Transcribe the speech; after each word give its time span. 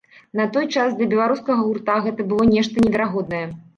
На 0.39 0.45
той 0.55 0.67
час 0.75 0.95
для 1.01 1.07
беларускага 1.11 1.67
гурта 1.67 1.99
гэта 2.07 2.25
было 2.33 2.49
нешта 2.57 2.85
неверагоднае. 2.87 3.45